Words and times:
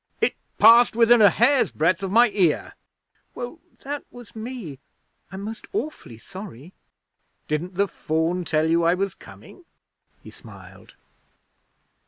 'It 0.19 0.33
passed 0.57 0.95
within 0.95 1.21
a 1.21 1.29
hair's 1.29 1.69
breadth 1.71 2.01
of 2.01 2.09
my 2.09 2.31
ear.' 2.31 2.73
'Well, 3.35 3.59
that 3.83 4.03
was 4.09 4.35
me. 4.35 4.79
I'm 5.31 5.41
most 5.41 5.67
awfully 5.73 6.17
sorry.' 6.17 6.73
'Didn't 7.47 7.75
the 7.75 7.87
Faun 7.87 8.43
tell 8.43 8.67
you 8.67 8.83
I 8.83 8.95
was 8.95 9.13
coming?' 9.13 9.63
He 10.23 10.31
smiled. 10.31 10.95